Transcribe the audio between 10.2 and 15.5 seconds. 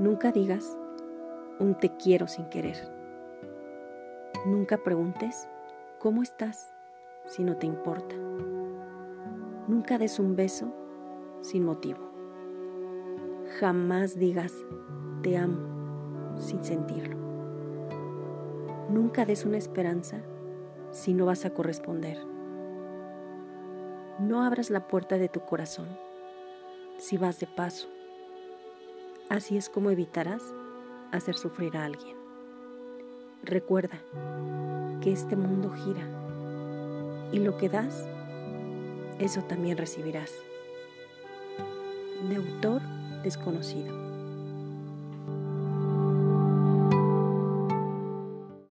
beso sin motivo. Jamás digas te